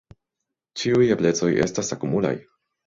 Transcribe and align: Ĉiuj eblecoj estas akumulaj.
Ĉiuj 0.83 1.11
eblecoj 1.17 1.51
estas 1.69 1.97
akumulaj. 1.99 2.37